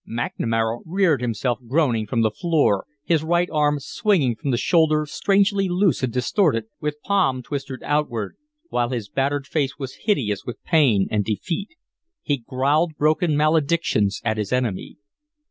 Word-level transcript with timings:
McNamara 0.09 0.79
reared 0.83 1.21
himself 1.21 1.59
groaning 1.67 2.07
from 2.07 2.23
the 2.23 2.31
floor, 2.31 2.87
his 3.03 3.23
right 3.23 3.47
arm 3.51 3.77
swinging 3.79 4.35
from 4.35 4.49
the 4.49 4.57
shoulder 4.57 5.05
strangely 5.05 5.69
loose 5.69 6.01
and 6.01 6.11
distorted, 6.11 6.63
with 6.79 6.99
palm 7.03 7.43
twisted 7.43 7.83
outward, 7.83 8.35
while 8.69 8.89
his 8.89 9.09
battered 9.09 9.45
face 9.45 9.77
was 9.77 9.99
hideous 10.05 10.43
with 10.43 10.63
pain 10.63 11.07
and 11.11 11.23
defeat. 11.23 11.75
He 12.23 12.37
growled 12.37 12.95
broken 12.97 13.37
maledictions 13.37 14.19
at 14.25 14.37
his 14.37 14.51
enemy. 14.51 14.97